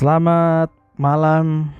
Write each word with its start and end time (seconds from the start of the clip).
Selamat 0.00 0.72
malam. 0.96 1.76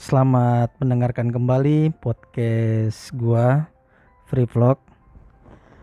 Selamat 0.00 0.72
mendengarkan 0.80 1.28
kembali 1.28 1.92
podcast 2.00 3.12
gua 3.12 3.68
Free 4.24 4.48
Vlog. 4.48 4.80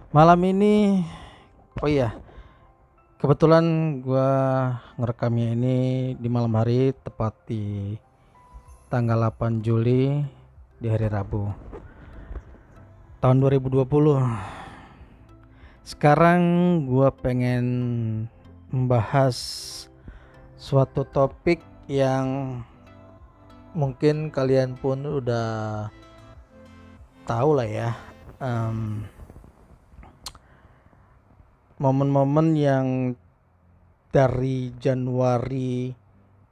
Malam 0.10 0.42
ini 0.50 1.06
oh 1.78 1.86
iya. 1.86 2.18
Kebetulan 3.22 3.62
gua 4.02 4.30
ngerekamnya 4.98 5.54
ini 5.54 5.78
di 6.18 6.26
malam 6.34 6.58
hari 6.58 6.98
tepat 6.98 7.38
di 7.46 7.94
tanggal 8.90 9.30
8 9.30 9.62
Juli 9.62 10.18
di 10.82 10.88
hari 10.90 11.14
Rabu. 11.14 11.46
Tahun 13.22 13.38
2020. 13.38 13.86
Sekarang 15.86 16.42
gua 16.90 17.14
pengen 17.14 17.70
membahas 18.74 19.38
suatu 20.60 21.08
topik 21.08 21.64
yang 21.88 22.60
mungkin 23.72 24.28
kalian 24.28 24.76
pun 24.76 25.00
udah 25.08 25.88
tahu 27.24 27.50
lah 27.56 27.70
ya. 27.72 27.90
Um, 28.44 29.08
momen-momen 31.80 32.60
yang 32.60 33.16
dari 34.12 34.76
Januari 34.76 35.96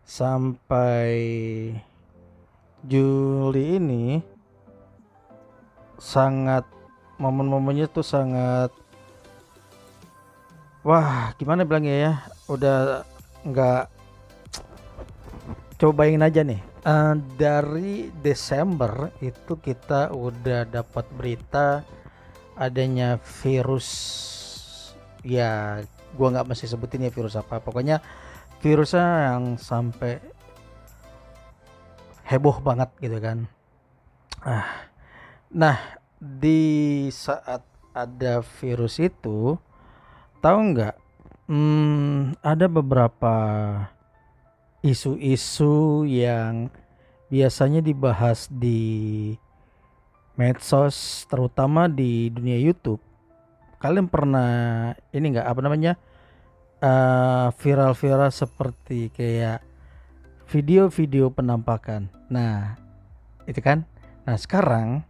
sampai 0.07 1.19
Juli 2.87 3.75
ini 3.75 4.23
sangat 5.99 6.63
momen-momennya 7.19 7.91
tuh 7.91 8.05
sangat 8.05 8.71
wah 10.85 11.33
gimana 11.35 11.67
bilangnya 11.67 11.95
ya 11.97 12.13
udah 12.47 13.03
nggak 13.43 13.96
coba 15.77 16.03
bayangin 16.03 16.25
aja 16.25 16.41
nih. 16.41 16.61
Uh, 16.81 17.15
dari 17.37 18.09
Desember 18.25 19.13
itu 19.21 19.57
kita 19.61 20.09
udah 20.09 20.65
dapat 20.65 21.05
berita 21.13 21.85
adanya 22.57 23.21
virus 23.21 23.87
ya 25.21 25.81
gua 26.17 26.33
nggak 26.33 26.47
mesti 26.49 26.65
sebutin 26.65 27.05
ya 27.05 27.13
virus 27.13 27.37
apa. 27.37 27.61
Pokoknya 27.61 28.01
virusnya 28.59 29.33
yang 29.33 29.61
sampai 29.61 30.17
heboh 32.25 32.57
banget 32.59 32.89
gitu 32.97 33.17
kan. 33.21 33.45
Ah 34.41 34.89
nah 35.47 35.79
di 36.19 37.07
saat 37.13 37.63
ada 37.93 38.41
virus 38.61 38.97
itu 38.97 39.55
tahu 40.41 40.59
nggak? 40.73 40.95
Hmm, 41.47 42.35
ada 42.43 42.67
beberapa 42.67 43.33
isu-isu 44.85 46.05
yang 46.05 46.69
biasanya 47.27 47.83
dibahas 47.83 48.47
di 48.47 49.33
medsos 50.37 51.25
terutama 51.27 51.89
di 51.89 52.29
dunia 52.29 52.55
YouTube. 52.61 53.01
Kalian 53.81 54.09
pernah 54.09 54.93
ini 55.13 55.25
nggak 55.33 55.47
apa 55.49 55.59
namanya 55.61 55.93
uh, 56.81 57.49
viral-viral 57.57 58.29
seperti 58.29 59.09
kayak 59.13 59.61
video-video 60.49 61.33
penampakan? 61.33 62.09
Nah 62.29 62.77
itu 63.49 63.59
kan? 63.61 63.85
Nah 64.25 64.37
sekarang 64.37 65.01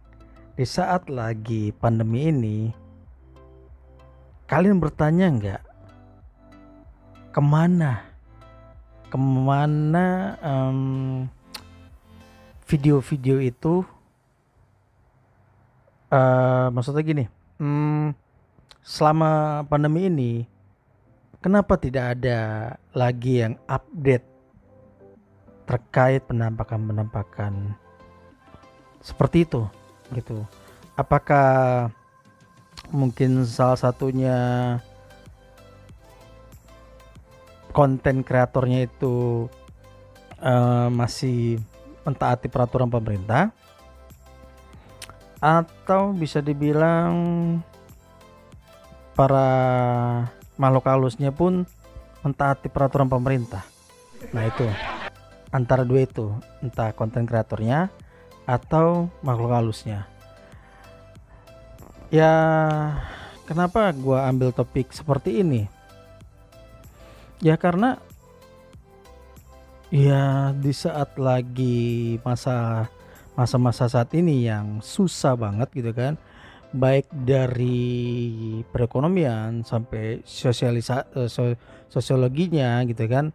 di 0.58 0.66
saat 0.66 1.06
lagi 1.06 1.70
pandemi 1.70 2.34
ini 2.34 2.58
kalian 4.48 4.80
bertanya 4.80 5.26
nggak 5.30 5.62
ke 7.30 7.40
mana 7.44 8.07
ke 9.08 9.16
mana 9.16 10.36
video-video 12.68 13.40
um, 13.40 13.48
itu 13.48 13.74
uh, 16.12 16.68
maksudnya 16.68 17.02
gini 17.02 17.24
um, 17.60 18.12
selama 18.84 19.64
pandemi 19.68 20.08
ini 20.08 20.32
kenapa 21.42 21.78
tidak 21.78 22.18
ada 22.18 22.38
lagi 22.92 23.42
yang 23.42 23.54
update 23.70 24.26
terkait 25.68 26.24
penampakan-penampakan? 26.24 27.76
Seperti 29.04 29.44
itu 29.44 29.68
gitu. 30.16 30.42
Apakah 30.96 31.92
mungkin 32.88 33.44
salah 33.44 33.76
satunya 33.76 34.36
konten 37.78 38.26
kreatornya 38.26 38.90
itu 38.90 39.46
uh, 40.42 40.90
masih 40.90 41.62
mentaati 42.02 42.50
peraturan 42.50 42.90
pemerintah 42.90 43.54
atau 45.38 46.10
bisa 46.10 46.42
dibilang 46.42 47.14
para 49.14 49.46
makhluk 50.58 50.90
halusnya 50.90 51.30
pun 51.30 51.62
mentaati 52.26 52.66
peraturan 52.66 53.06
pemerintah. 53.06 53.62
Nah 54.34 54.42
itu 54.50 54.66
antara 55.54 55.86
dua 55.86 56.02
itu 56.02 56.34
entah 56.58 56.90
konten 56.90 57.30
kreatornya 57.30 57.94
atau 58.42 59.06
makhluk 59.22 59.54
halusnya. 59.54 60.10
Ya 62.10 62.34
kenapa 63.46 63.94
gua 63.94 64.26
ambil 64.26 64.50
topik 64.50 64.90
seperti 64.90 65.46
ini? 65.46 65.77
Ya 67.38 67.54
karena 67.54 68.02
ya 69.94 70.52
di 70.52 70.72
saat 70.74 71.16
lagi 71.16 72.18
masa 72.26 72.90
masa-masa 73.38 73.86
saat 73.86 74.10
ini 74.18 74.44
yang 74.44 74.82
susah 74.82 75.38
banget 75.38 75.70
gitu 75.72 75.94
kan 75.94 76.18
baik 76.74 77.08
dari 77.08 78.60
perekonomian 78.68 79.64
sampai 79.64 80.20
sosialisa 80.26 81.08
uh, 81.16 81.30
so, 81.30 81.56
sosiologinya 81.88 82.84
gitu 82.84 83.08
kan 83.08 83.32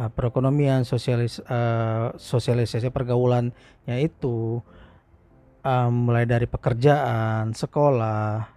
uh, 0.00 0.08
perekonomian 0.08 0.88
sosialis 0.88 1.42
uh, 1.44 2.16
sosialisasi 2.16 2.88
pergaulannya 2.88 3.96
itu 4.00 4.62
mulai 5.92 6.26
dari 6.26 6.50
pekerjaan 6.50 7.54
sekolah 7.54 8.50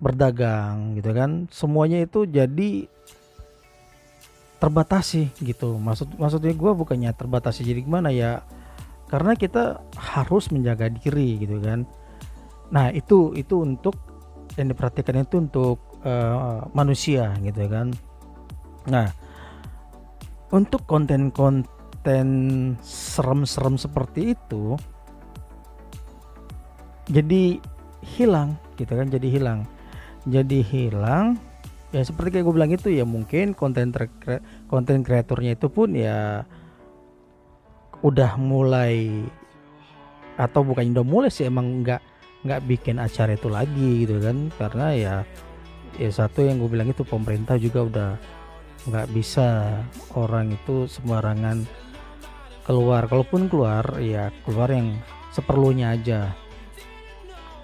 berdagang 0.00 0.96
gitu 0.96 1.12
kan 1.12 1.44
semuanya 1.52 2.08
itu 2.08 2.24
jadi 2.24 2.88
terbatasi 4.66 5.30
gitu. 5.46 5.78
Maksud 5.78 6.18
maksudnya 6.18 6.50
gue 6.50 6.72
bukannya 6.74 7.14
terbatasi 7.14 7.62
jadi 7.62 7.86
gimana 7.86 8.10
ya? 8.10 8.42
Karena 9.06 9.38
kita 9.38 9.86
harus 9.94 10.50
menjaga 10.50 10.90
diri 10.90 11.38
gitu 11.38 11.62
kan. 11.62 11.86
Nah 12.74 12.90
itu 12.90 13.30
itu 13.38 13.62
untuk 13.62 13.94
yang 14.58 14.74
diperhatikan 14.74 15.22
itu 15.22 15.38
untuk 15.38 15.78
uh, 16.02 16.66
manusia 16.74 17.30
gitu 17.46 17.62
kan. 17.70 17.94
Nah 18.90 19.06
untuk 20.50 20.82
konten-konten 20.90 22.26
serem-serem 22.82 23.78
seperti 23.78 24.34
itu 24.34 24.74
jadi 27.06 27.62
hilang 28.02 28.58
gitu 28.74 28.98
kan 28.98 29.06
jadi 29.06 29.30
hilang. 29.30 29.62
Jadi 30.26 30.58
hilang 30.58 31.38
ya 31.96 32.04
seperti 32.04 32.36
kayak 32.36 32.44
gue 32.44 32.54
bilang 32.60 32.72
itu 32.76 32.92
ya 32.92 33.08
mungkin 33.08 33.56
konten 33.56 33.88
konten 34.68 34.96
kreatornya 35.00 35.56
itu 35.56 35.72
pun 35.72 35.96
ya 35.96 36.44
udah 38.04 38.36
mulai 38.36 39.24
atau 40.36 40.60
bukan 40.60 40.92
udah 40.92 41.06
mulai 41.08 41.32
sih 41.32 41.48
emang 41.48 41.80
nggak 41.80 42.04
nggak 42.44 42.60
bikin 42.68 43.00
acara 43.00 43.32
itu 43.32 43.48
lagi 43.48 44.04
gitu 44.04 44.20
kan. 44.20 44.52
Karena 44.60 44.86
ya 44.92 45.14
ya 45.96 46.10
satu 46.12 46.44
yang 46.44 46.60
gue 46.60 46.68
bilang 46.68 46.92
itu 46.92 47.00
pemerintah 47.00 47.56
juga 47.56 47.80
udah 47.88 48.10
nggak 48.86 49.08
bisa 49.16 49.80
orang 50.12 50.52
itu 50.52 50.84
sembarangan 50.84 51.64
keluar. 52.68 53.08
Kalaupun 53.08 53.48
keluar 53.48 53.96
ya 54.04 54.28
keluar 54.44 54.68
yang 54.68 55.00
seperlunya 55.32 55.96
aja. 55.96 56.20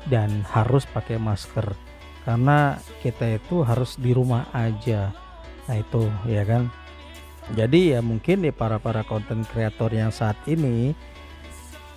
Dan 0.09 0.43
harus 0.51 0.83
pakai 0.91 1.15
masker 1.15 1.92
karena 2.23 2.79
kita 3.03 3.39
itu 3.39 3.67
harus 3.67 3.99
di 3.99 4.15
rumah 4.15 4.47
aja. 4.55 5.11
Nah 5.67 5.77
itu 5.79 6.07
ya 6.27 6.47
kan? 6.47 6.71
Jadi 7.59 7.99
ya 7.99 8.01
mungkin 8.01 8.47
ya 8.47 8.55
para 8.55 8.79
para 8.79 9.03
konten 9.03 9.43
kreator 9.43 9.91
yang 9.91 10.15
saat 10.15 10.39
ini 10.47 10.95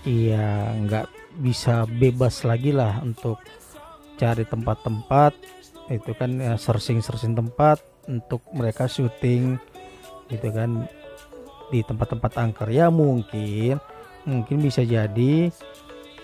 ya 0.05 0.73
nggak 0.73 1.37
bisa 1.41 1.85
bebas 1.85 2.41
lagi 2.45 2.73
lah 2.73 3.01
untuk 3.05 3.37
cari 4.15 4.47
tempat-tempat 4.47 5.33
itu 5.93 6.11
kan 6.17 6.41
ya 6.41 6.57
searching 6.57 7.03
searching 7.03 7.37
tempat 7.37 7.77
untuk 8.09 8.41
mereka 8.53 8.89
syuting 8.89 9.61
gitu 10.33 10.49
kan? 10.49 10.89
Di 11.69 11.81
tempat-tempat 11.85 12.31
angker 12.41 12.69
ya 12.73 12.89
mungkin 12.89 13.77
mungkin 14.25 14.57
bisa 14.57 14.81
jadi 14.81 15.53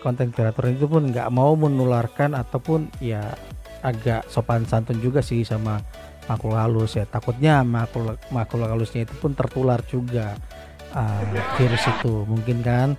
konten 0.01 0.33
kreator 0.33 0.73
itu 0.73 0.89
pun 0.89 1.13
nggak 1.13 1.29
mau 1.29 1.53
menularkan 1.53 2.33
ataupun 2.33 2.89
ya 2.97 3.37
agak 3.81 4.25
sopan 4.29 4.65
santun 4.65 5.01
juga 5.01 5.19
sih 5.21 5.45
sama 5.45 5.81
makhluk 6.29 6.57
halus 6.57 6.95
ya. 6.97 7.05
Takutnya 7.09 7.65
makhluk 7.65 8.17
makhluk 8.29 8.69
halusnya 8.69 9.03
itu 9.05 9.13
pun 9.17 9.33
tertular 9.33 9.81
juga 9.89 10.37
uh, 10.93 11.21
virus 11.57 11.83
itu. 11.85 12.23
Mungkin 12.25 12.61
kan? 12.61 12.95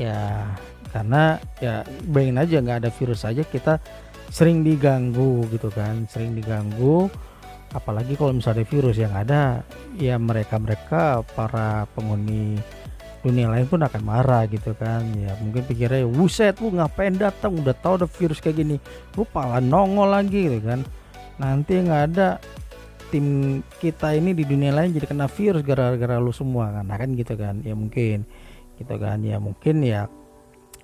Ya 0.00 0.48
karena 0.90 1.38
ya 1.62 1.86
bayangin 2.10 2.38
aja 2.42 2.56
nggak 2.58 2.78
ada 2.82 2.90
virus 2.90 3.22
aja 3.22 3.46
kita 3.46 3.78
sering 4.30 4.66
diganggu 4.66 5.46
gitu 5.50 5.68
kan 5.70 6.06
sering 6.06 6.34
diganggu. 6.34 7.10
Apalagi 7.70 8.18
kalau 8.18 8.34
misalnya 8.34 8.66
virus 8.66 8.98
yang 8.98 9.14
ada 9.14 9.62
ya 9.94 10.18
mereka 10.18 10.58
mereka 10.58 11.22
para 11.22 11.86
penghuni 11.94 12.58
dunia 13.20 13.52
lain 13.52 13.68
pun 13.68 13.80
akan 13.84 14.02
marah 14.02 14.48
gitu 14.48 14.72
kan. 14.76 15.04
Ya 15.16 15.36
mungkin 15.40 15.64
pikirnya 15.68 16.08
wuset 16.08 16.56
lu 16.60 16.72
ngapain 16.72 17.16
datang? 17.16 17.56
Udah 17.60 17.76
tahu 17.76 18.04
ada 18.04 18.08
virus 18.08 18.40
kayak 18.40 18.64
gini. 18.64 18.76
Lu 19.16 19.28
pala 19.28 19.60
nongol 19.60 20.10
lagi 20.12 20.48
gitu 20.48 20.60
kan. 20.64 20.80
Nanti 21.36 21.80
nggak 21.80 22.02
ada 22.12 22.40
tim 23.12 23.58
kita 23.82 24.14
ini 24.14 24.32
di 24.32 24.46
dunia 24.46 24.70
lain 24.70 24.94
jadi 24.94 25.10
kena 25.10 25.26
virus 25.26 25.66
gara-gara 25.66 26.16
lu 26.16 26.32
semua 26.32 26.70
kan. 26.70 26.84
Nah, 26.86 26.96
kan 26.96 27.10
gitu 27.12 27.34
kan. 27.36 27.60
Ya 27.60 27.76
mungkin 27.76 28.24
gitu 28.80 28.94
kan. 28.96 29.18
Ya 29.20 29.36
mungkin 29.36 29.84
ya 29.84 30.08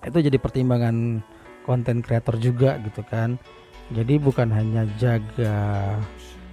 itu 0.04 0.18
jadi 0.20 0.36
pertimbangan 0.36 1.24
konten 1.64 2.04
kreator 2.04 2.36
juga 2.36 2.76
gitu 2.84 3.00
kan. 3.08 3.40
Jadi 3.94 4.18
bukan 4.18 4.50
hanya 4.50 4.82
jaga 4.98 5.94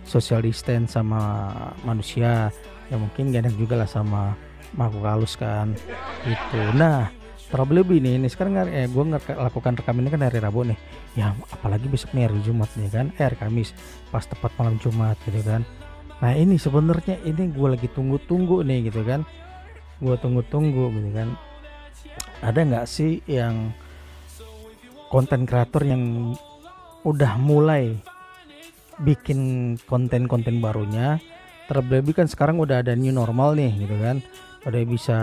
social 0.05 0.43
distance 0.43 0.93
sama 0.93 1.49
manusia 1.87 2.51
ya 2.91 2.95
mungkin 2.99 3.31
gak 3.31 3.55
juga 3.55 3.79
lah 3.79 3.89
sama 3.89 4.35
makhluk 4.73 5.05
halus 5.05 5.33
kan? 5.37 5.73
Itu 6.25 6.59
nah 6.77 7.09
terlebih 7.53 8.01
ini 8.01 8.17
ini 8.17 8.27
sekarang 8.29 8.65
eh, 8.65 8.89
gue 8.89 9.03
lakukan 9.37 9.77
rekam 9.77 10.01
ini 10.01 10.09
kan 10.09 10.25
hari 10.25 10.41
Rabu 10.41 10.65
nih. 10.65 10.77
Ya 11.13 11.37
apalagi 11.53 11.85
besok 11.85 12.17
nih 12.17 12.25
hari 12.25 12.41
Jumat 12.41 12.69
nih 12.73 12.89
kan? 12.89 13.05
Eh 13.13 13.23
hari 13.23 13.37
Kamis. 13.37 13.77
Pas 14.09 14.25
tepat 14.25 14.49
malam 14.57 14.81
Jumat 14.81 15.17
gitu 15.29 15.37
kan? 15.45 15.61
Nah 16.17 16.33
ini 16.33 16.57
sebenarnya 16.57 17.21
ini 17.21 17.53
gue 17.53 17.67
lagi 17.69 17.87
tunggu-tunggu 17.93 18.65
nih 18.65 18.89
gitu 18.89 19.05
kan? 19.05 19.21
Gue 20.01 20.17
tunggu-tunggu 20.17 20.89
gitu 20.97 21.09
kan? 21.13 21.37
Ada 22.41 22.59
nggak 22.65 22.85
sih 22.89 23.21
yang 23.29 23.69
konten 25.13 25.45
kreator 25.45 25.85
yang 25.85 26.33
udah 27.05 27.37
mulai 27.37 27.93
bikin 28.97 29.75
konten-konten 29.85 30.57
barunya? 30.57 31.21
Terlebih 31.69 32.17
kan 32.17 32.27
sekarang 32.27 32.59
udah 32.59 32.81
ada 32.81 32.97
new 32.97 33.13
normal 33.13 33.55
nih 33.55 33.71
gitu 33.77 33.95
kan 34.01 34.19
udah 34.63 34.83
bisa 34.87 35.19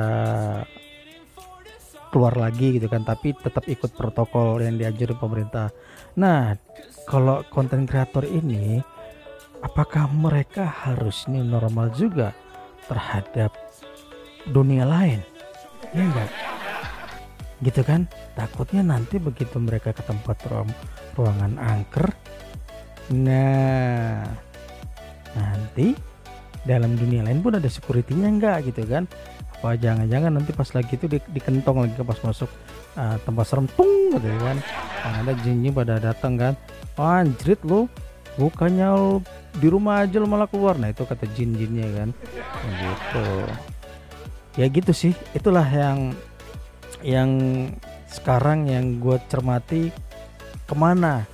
keluar 2.11 2.35
lagi 2.35 2.75
gitu 2.75 2.91
kan 2.91 3.07
tapi 3.07 3.31
tetap 3.39 3.65
ikut 3.71 3.95
protokol 3.95 4.59
yang 4.61 4.77
diajurin 4.77 5.17
pemerintah. 5.17 5.71
Nah 6.19 6.59
kalau 7.07 7.47
konten 7.49 7.87
kreator 7.87 8.27
ini 8.27 8.83
apakah 9.63 10.11
mereka 10.11 10.67
harus 10.67 11.31
new 11.31 11.47
normal 11.47 11.93
juga 11.95 12.35
terhadap 12.91 13.55
dunia 14.51 14.83
lain? 14.85 15.23
Ya 15.95 16.03
enggak 16.05 16.31
gitu 17.61 17.85
kan? 17.85 18.09
Takutnya 18.35 18.81
nanti 18.81 19.21
begitu 19.21 19.61
mereka 19.61 19.93
ke 19.93 20.01
tempat 20.01 20.41
ruang, 20.49 20.73
ruangan 21.13 21.61
angker 21.61 22.09
nah 23.11 24.23
nanti 25.35 25.99
dalam 26.69 26.97
dunia 26.97 27.25
lain 27.25 27.41
pun 27.41 27.57
ada 27.57 27.69
securitynya 27.69 28.29
enggak 28.29 28.69
gitu 28.69 28.85
kan? 28.85 29.09
Apa 29.61 29.77
jangan-jangan 29.77 30.41
nanti 30.41 30.53
pas 30.57 30.69
lagi 30.73 30.97
itu 30.97 31.07
di, 31.09 31.19
dikentong 31.33 31.85
lagi 31.85 31.95
pas 32.01 32.21
masuk 32.25 32.49
uh, 32.97 33.17
tempat 33.25 33.45
serem 33.45 33.67
tung 33.77 34.17
gitu 34.17 34.29
kan? 34.41 34.57
Nah, 35.05 35.15
ada 35.25 35.33
jin 35.45 35.69
pada 35.73 36.01
datang 36.01 36.37
kan? 36.37 36.53
Oh, 36.97 37.09
anjrit 37.09 37.61
lu 37.65 37.89
bukannya 38.37 38.89
lu 38.95 39.21
di 39.57 39.69
rumah 39.69 40.05
aja 40.05 40.17
lu 40.21 40.29
malah 40.29 40.49
keluar. 40.49 40.77
Nah 40.81 40.93
itu 40.93 41.05
kata 41.05 41.29
jin-jinnya 41.37 41.89
kan? 41.97 42.09
Gitu. 42.65 43.27
Ya 44.59 44.67
gitu 44.69 44.93
sih 44.93 45.13
itulah 45.37 45.65
yang 45.65 46.13
yang 47.01 47.31
sekarang 48.11 48.67
yang 48.69 48.99
gue 49.01 49.17
cermati 49.31 49.95
ke 50.67 50.75
mana 50.75 51.25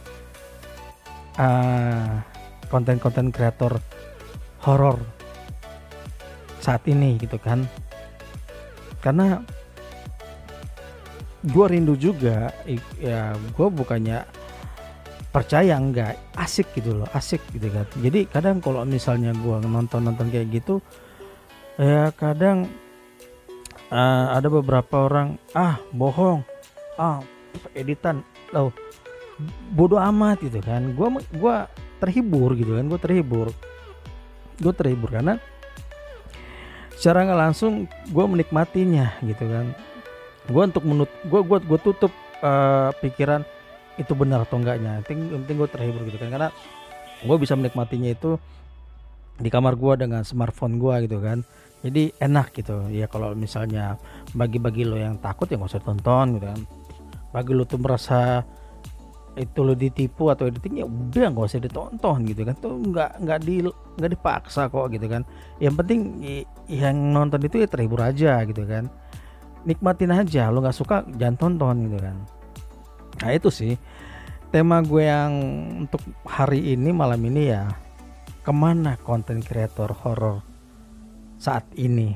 uh, 1.41 2.23
konten-konten 2.69 3.33
kreator 3.33 3.81
horor 4.63 5.01
saat 6.67 6.83
ini 6.91 7.15
gitu 7.23 7.39
kan. 7.39 7.63
Karena 8.99 9.39
gue 11.47 11.67
rindu 11.71 11.95
juga 11.95 12.51
ya 12.99 13.39
gue 13.39 13.69
bukannya 13.71 14.27
percaya 15.31 15.79
enggak. 15.79 16.19
Asik 16.35 16.75
gitu 16.75 16.99
loh 16.99 17.09
asik 17.15 17.39
gitu 17.55 17.71
kan. 17.71 17.87
Jadi 18.03 18.27
kadang 18.27 18.59
kalau 18.59 18.83
misalnya 18.83 19.31
gue 19.31 19.63
nonton 19.63 20.11
nonton 20.11 20.27
kayak 20.27 20.51
gitu 20.51 20.83
ya 21.79 22.11
kadang 22.19 22.67
uh, 23.95 24.35
ada 24.35 24.51
beberapa 24.51 25.07
orang 25.07 25.39
ah 25.55 25.79
bohong. 25.95 26.43
Ah 26.99 27.23
editan. 27.79 28.27
Loh 28.51 28.75
bodoh 29.71 30.03
amat 30.03 30.43
gitu 30.43 30.59
kan. 30.59 30.99
Gue 30.99 31.15
gua 31.39 31.71
terhibur 32.03 32.59
gitu 32.59 32.75
kan 32.75 32.91
gue 32.91 32.99
terhibur. 32.99 33.55
Gue 34.59 34.73
terhibur 34.75 35.15
karena 35.15 35.39
secara 36.97 37.29
nggak 37.29 37.41
langsung 37.41 37.85
gue 38.09 38.25
menikmatinya 38.25 39.21
gitu 39.23 39.45
kan. 39.45 39.77
Gue 40.49 40.63
untuk 40.65 40.85
menut 40.89 41.11
gue 41.29 41.41
gue 41.45 41.59
gue 41.61 41.79
tutup 41.85 42.13
uh, 42.41 42.91
pikiran 43.05 43.45
itu 44.01 44.13
benar 44.17 44.49
atau 44.49 44.57
enggaknya. 44.57 45.05
Penting 45.05 45.45
penting 45.45 45.57
gue 45.61 45.69
terhibur 45.71 46.03
gitu 46.09 46.19
kan. 46.19 46.29
Karena 46.33 46.49
gue 47.23 47.37
bisa 47.37 47.55
menikmatinya 47.55 48.11
itu 48.11 48.41
di 49.37 49.53
kamar 49.53 49.77
gue 49.77 50.09
dengan 50.09 50.25
smartphone 50.25 50.81
gue 50.81 51.07
gitu 51.07 51.21
kan. 51.21 51.45
Jadi 51.85 52.17
enak 52.17 52.57
gitu. 52.57 52.89
Ya 52.89 53.07
kalau 53.07 53.37
misalnya 53.37 54.01
bagi-bagi 54.33 54.89
lo 54.89 54.97
yang 54.97 55.21
takut 55.21 55.47
ya 55.47 55.61
nggak 55.61 55.77
usah 55.77 55.85
tonton 55.85 56.41
gitu 56.41 56.47
kan. 56.49 56.61
Bagi 57.37 57.53
lo 57.53 57.69
tuh 57.69 57.77
merasa 57.77 58.41
itu 59.37 59.61
lo 59.61 59.77
ditipu 59.77 60.33
atau 60.33 60.49
editing 60.49 60.81
ya 60.81 60.87
udah 60.89 61.29
nggak 61.29 61.47
usah 61.47 61.61
ditonton 61.61 62.25
gitu 62.25 62.43
kan. 62.49 62.57
Tuh 62.57 62.73
nggak 62.81 63.11
nggak 63.21 63.39
di 63.45 63.55
nggak 63.69 64.11
dipaksa 64.17 64.73
kok 64.73 64.89
gitu 64.91 65.07
kan. 65.07 65.23
Yang 65.61 65.75
penting 65.85 66.01
yang 66.73 66.97
nonton 67.13 67.45
itu 67.45 67.61
ya 67.61 67.69
terhibur 67.69 68.01
aja 68.01 68.41
gitu 68.49 68.65
kan. 68.65 68.89
Nikmatin 69.69 70.11
aja 70.17 70.49
lo 70.49 70.65
nggak 70.65 70.77
suka 70.77 71.05
jangan 71.21 71.37
tonton 71.37 71.77
gitu 71.93 71.99
kan. 72.01 72.17
Nah 73.21 73.31
itu 73.37 73.53
sih 73.53 73.77
tema 74.49 74.81
gue 74.81 75.05
yang 75.05 75.33
untuk 75.85 76.01
hari 76.25 76.73
ini 76.73 76.91
malam 76.91 77.21
ini 77.21 77.53
ya. 77.53 77.69
Ke 78.41 78.55
mana 78.55 78.97
konten 79.03 79.43
kreator 79.45 79.93
horror 80.01 80.41
saat 81.37 81.67
ini? 81.77 82.15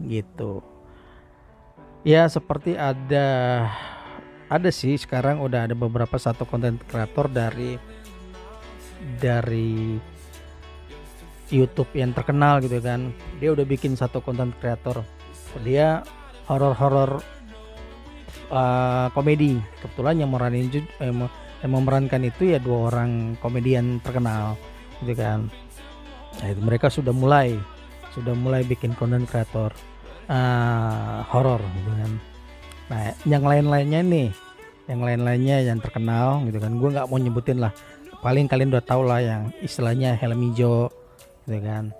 Gitu. 0.00 0.62
Ya 2.06 2.30
seperti 2.30 2.78
ada 2.78 3.66
ada 4.46 4.70
sih 4.70 4.94
sekarang 4.94 5.42
udah 5.42 5.66
ada 5.66 5.74
beberapa 5.74 6.14
satu 6.16 6.46
konten 6.46 6.78
kreator 6.86 7.26
dari 7.26 7.74
dari 9.18 9.98
YouTube 11.50 11.90
yang 11.94 12.14
terkenal 12.14 12.62
gitu 12.62 12.78
kan. 12.82 13.10
Dia 13.38 13.54
udah 13.54 13.66
bikin 13.66 13.94
satu 13.94 14.22
konten 14.22 14.54
kreator. 14.58 15.02
Dia 15.62 16.02
horor-horor 16.46 17.22
uh, 18.50 19.08
komedi. 19.14 19.58
Kebetulan 19.82 20.22
yang 20.22 20.30
meranin 20.30 20.70
eh, 20.74 21.10
yang 21.62 21.72
memerankan 21.72 22.22
itu 22.26 22.54
ya 22.54 22.58
dua 22.62 22.90
orang 22.94 23.34
komedian 23.42 23.98
terkenal 24.02 24.58
gitu 25.02 25.14
kan. 25.18 25.50
Nah, 26.36 26.46
itu 26.52 26.60
mereka 26.60 26.92
sudah 26.92 27.14
mulai 27.16 27.56
sudah 28.16 28.32
mulai 28.32 28.64
bikin 28.64 28.96
konten 28.96 29.28
kreator 29.28 29.76
uh, 30.32 31.20
horor 31.28 31.60
gitu 31.60 31.92
kan 31.92 32.12
nah 32.86 33.10
yang 33.26 33.42
lain-lainnya 33.42 34.00
nih 34.06 34.28
yang 34.86 35.02
lain-lainnya 35.02 35.56
yang 35.66 35.78
terkenal 35.82 36.46
gitu 36.46 36.62
kan 36.62 36.72
gue 36.78 36.88
nggak 36.94 37.06
mau 37.10 37.18
nyebutin 37.18 37.58
lah. 37.58 37.74
Paling 38.22 38.46
kalian 38.50 38.72
udah 38.74 38.84
tau 38.86 39.02
lah 39.02 39.22
yang 39.22 39.42
istilahnya 39.62 40.14
helm 40.18 40.40
hijau 40.50 40.90
gitu 41.46 41.58
kan. 41.62 41.90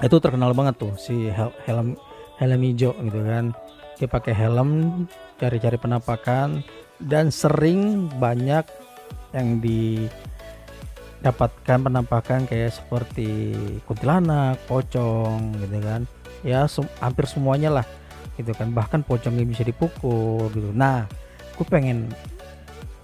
Itu 0.00 0.16
terkenal 0.18 0.56
banget 0.56 0.80
tuh 0.80 0.92
si 0.96 1.28
hel 1.28 1.52
helm 1.68 1.96
helm 2.40 2.60
hijau 2.64 2.96
gitu 2.96 3.20
kan. 3.22 3.52
Dia 4.00 4.08
pakai 4.08 4.34
helm 4.34 5.04
cari-cari 5.36 5.76
penampakan 5.76 6.64
dan 7.00 7.28
sering 7.28 8.08
banyak 8.16 8.64
yang 9.36 9.60
di 9.60 10.08
dapatkan 11.22 11.86
penampakan 11.86 12.50
kayak 12.50 12.74
seperti 12.74 13.54
kuntilanak, 13.86 14.58
pocong 14.66 15.54
gitu 15.60 15.78
kan. 15.84 16.02
Ya 16.42 16.66
hampir 16.98 17.28
semuanya 17.30 17.70
lah 17.70 17.86
gitu 18.38 18.52
kan. 18.56 18.72
Bahkan 18.72 19.04
pocongnya 19.04 19.44
bisa 19.44 19.62
dipukul 19.64 20.48
gitu. 20.52 20.70
Nah, 20.72 21.08
aku 21.56 21.66
pengen 21.68 22.08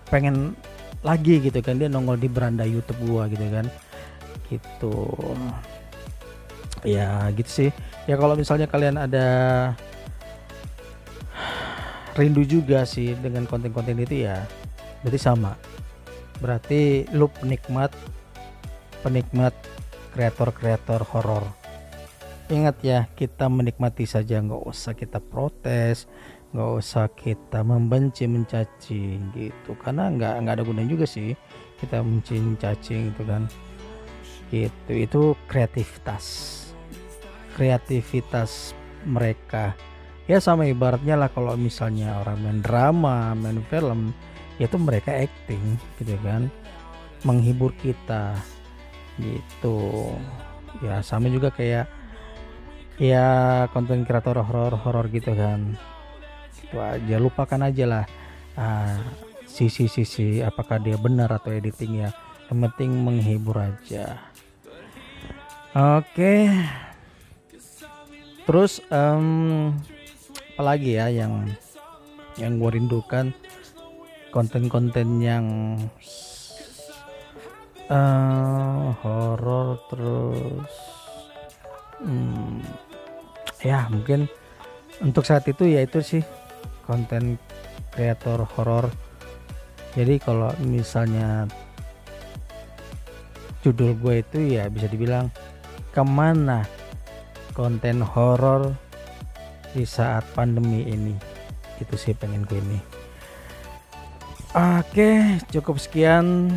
pengen 0.08 0.56
lagi 1.04 1.38
gitu 1.38 1.62
kan 1.62 1.78
dia 1.78 1.86
nongol 1.86 2.18
di 2.18 2.26
beranda 2.26 2.64
YouTube 2.64 2.98
gua 3.06 3.28
gitu 3.28 3.44
kan. 3.48 3.66
Gitu. 4.48 4.96
Ya, 6.86 7.28
gitu 7.34 7.50
sih. 7.50 7.70
Ya 8.08 8.16
kalau 8.16 8.38
misalnya 8.38 8.70
kalian 8.70 8.96
ada 8.96 9.26
rindu 12.18 12.42
juga 12.42 12.82
sih 12.82 13.14
dengan 13.14 13.46
konten-konten 13.46 13.94
itu 14.02 14.26
ya 14.26 14.42
berarti 15.06 15.20
sama 15.22 15.54
berarti 16.42 17.06
lu 17.14 17.30
penikmat 17.30 17.94
penikmat 19.06 19.54
kreator-kreator 20.18 21.06
horor 21.14 21.46
ingat 22.48 22.76
ya 22.80 23.08
kita 23.12 23.46
menikmati 23.48 24.08
saja 24.08 24.40
nggak 24.40 24.64
usah 24.64 24.92
kita 24.96 25.20
protes 25.20 26.08
nggak 26.48 26.70
usah 26.80 27.12
kita 27.12 27.60
membenci 27.60 28.24
mencaci 28.24 29.20
gitu. 29.36 29.76
Karena 29.76 30.08
nggak 30.08 30.34
nggak 30.44 30.54
ada 30.56 30.64
gunanya 30.64 30.88
juga 30.96 31.04
sih 31.04 31.36
kita 31.76 32.00
mencaci 32.00 32.40
mencaci 32.40 32.94
gitu 33.12 33.22
kan. 33.28 33.42
Gitu 34.48 34.92
itu 34.96 35.20
kreativitas. 35.44 36.24
Kreativitas 37.52 38.72
mereka. 39.04 39.76
Ya 40.28 40.40
sama 40.40 40.68
ibaratnya 40.68 41.16
lah 41.16 41.28
kalau 41.32 41.56
misalnya 41.56 42.20
orang 42.20 42.38
main 42.44 42.60
drama 42.60 43.32
main 43.32 43.60
film 43.68 44.12
itu 44.56 44.76
mereka 44.80 45.12
acting 45.12 45.76
gitu 46.00 46.16
kan. 46.24 46.48
Menghibur 47.28 47.76
kita 47.76 48.40
gitu. 49.20 50.12
Ya 50.80 51.04
sama 51.04 51.28
juga 51.28 51.52
kayak 51.52 51.88
ya 52.98 53.26
konten 53.70 54.02
kreator 54.02 54.42
horor 54.42 54.74
horor 54.74 55.06
gitu 55.10 55.32
kan. 55.34 55.78
Itu 56.62 56.76
aja 56.82 57.16
lupakan 57.16 57.60
aja 57.64 57.84
lah. 57.86 58.04
Uh, 58.58 58.98
sisi-sisi 59.46 60.42
apakah 60.42 60.82
dia 60.82 60.98
benar 60.98 61.30
atau 61.30 61.54
editing 61.54 62.04
ya. 62.06 62.10
Yang 62.50 62.58
penting 62.68 62.90
menghibur 63.02 63.56
aja. 63.58 64.18
Oke. 65.72 66.02
Okay. 66.10 66.42
terus 68.48 68.80
um, 68.88 69.76
apalagi 70.56 70.96
ya 70.96 71.12
yang 71.12 71.44
yang 72.40 72.56
gue 72.56 72.70
rindukan? 72.80 73.30
Konten-konten 74.28 75.24
yang 75.24 75.44
uh, 77.88 78.92
horor 79.00 79.80
terus 79.88 80.72
hmm, 82.02 82.60
ya 83.62 83.90
mungkin 83.90 84.30
untuk 85.02 85.26
saat 85.26 85.46
itu 85.50 85.66
ya 85.66 85.82
itu 85.82 86.02
sih 86.02 86.22
konten 86.86 87.38
kreator 87.94 88.46
horor. 88.56 88.90
Jadi 89.94 90.20
kalau 90.22 90.54
misalnya 90.62 91.48
judul 93.64 93.98
gue 93.98 94.22
itu 94.22 94.38
ya 94.58 94.70
bisa 94.70 94.86
dibilang 94.86 95.28
ke 95.90 96.02
mana 96.06 96.62
konten 97.56 98.04
horor 98.04 98.70
di 99.74 99.82
saat 99.82 100.22
pandemi 100.32 100.86
ini. 100.86 101.14
Itu 101.82 101.98
sih 101.98 102.14
pengen 102.14 102.46
gue 102.46 102.58
ini. 102.58 102.80
Oke 104.56 105.38
cukup 105.52 105.76
sekian 105.76 106.48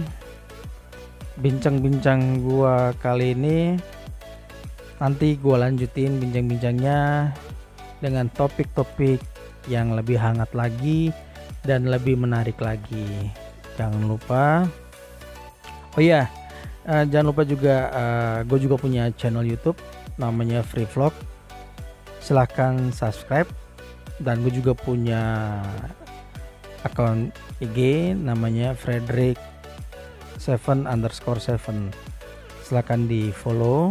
bincang-bincang 1.41 2.39
gua 2.39 2.95
kali 3.01 3.33
ini 3.35 3.75
nanti 5.01 5.33
gue 5.33 5.55
lanjutin 5.57 6.21
bincang-bincangnya 6.21 7.33
dengan 7.97 8.29
topik-topik 8.37 9.17
yang 9.65 9.97
lebih 9.97 10.21
hangat 10.21 10.53
lagi 10.53 11.09
dan 11.65 11.89
lebih 11.89 12.13
menarik 12.21 12.61
lagi. 12.61 13.33
Jangan 13.81 14.05
lupa. 14.05 14.69
Oh 15.97 16.01
iya 16.01 16.29
uh, 16.85 17.01
jangan 17.09 17.33
lupa 17.33 17.43
juga 17.43 17.89
uh, 17.89 17.99
eh, 17.99 18.39
gue 18.45 18.57
juga 18.61 18.77
punya 18.77 19.09
channel 19.17 19.41
YouTube 19.41 19.77
namanya 20.21 20.61
Free 20.61 20.85
Vlog. 20.85 21.17
Silahkan 22.21 22.93
subscribe. 22.93 23.49
Dan 24.21 24.45
gue 24.45 24.53
juga 24.53 24.77
punya 24.77 25.57
akun 26.85 27.33
IG 27.57 28.13
namanya 28.13 28.77
Frederick 28.77 29.37
7 30.37 30.85
underscore 30.85 31.41
7 31.41 31.57
silahkan 32.61 33.01
di 33.09 33.33
follow 33.33 33.89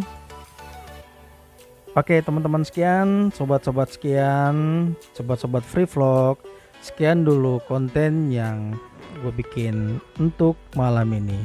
Oke 1.99 2.23
teman-teman 2.23 2.63
sekian, 2.63 3.35
sobat-sobat 3.35 3.91
sekian, 3.91 4.95
sobat-sobat 5.11 5.67
free 5.67 5.91
vlog, 5.91 6.39
sekian 6.79 7.27
dulu 7.27 7.59
konten 7.67 8.31
yang 8.31 8.79
gue 9.19 9.35
bikin 9.35 9.99
untuk 10.23 10.55
malam 10.79 11.11
ini. 11.11 11.43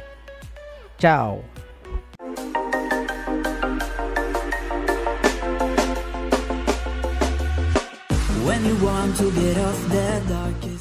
Ciao. 1.01 1.41
When 8.45 8.61
you 8.61 8.77
want 8.85 9.17
to 9.17 9.33
get 9.33 9.57
off 9.57 9.81
the 9.89 10.09
dark 10.29 10.74